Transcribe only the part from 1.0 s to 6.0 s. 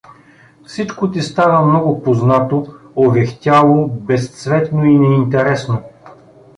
ти става много познато, овехтяло, безцветно и неинтересно.